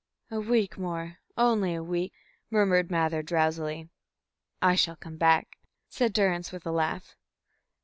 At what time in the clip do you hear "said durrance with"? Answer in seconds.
5.89-6.65